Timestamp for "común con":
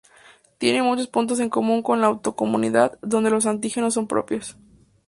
1.51-2.01